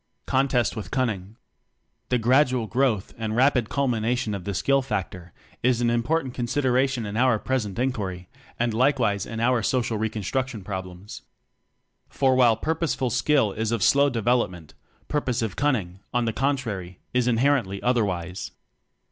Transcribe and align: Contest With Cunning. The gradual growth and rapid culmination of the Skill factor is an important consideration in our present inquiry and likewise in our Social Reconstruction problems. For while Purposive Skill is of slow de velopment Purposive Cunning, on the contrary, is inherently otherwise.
Contest 0.25 0.75
With 0.75 0.89
Cunning. 0.89 1.35
The 2.09 2.17
gradual 2.17 2.65
growth 2.65 3.13
and 3.19 3.35
rapid 3.35 3.69
culmination 3.69 4.33
of 4.33 4.45
the 4.45 4.55
Skill 4.55 4.81
factor 4.81 5.31
is 5.61 5.79
an 5.79 5.91
important 5.91 6.33
consideration 6.33 7.05
in 7.05 7.15
our 7.15 7.37
present 7.37 7.77
inquiry 7.77 8.27
and 8.57 8.73
likewise 8.73 9.27
in 9.27 9.39
our 9.39 9.61
Social 9.61 9.99
Reconstruction 9.99 10.63
problems. 10.63 11.21
For 12.09 12.33
while 12.35 12.57
Purposive 12.57 13.11
Skill 13.11 13.51
is 13.51 13.71
of 13.71 13.83
slow 13.83 14.09
de 14.09 14.23
velopment 14.23 14.71
Purposive 15.07 15.55
Cunning, 15.55 15.99
on 16.11 16.25
the 16.25 16.33
contrary, 16.33 16.97
is 17.13 17.27
inherently 17.27 17.79
otherwise. 17.83 18.49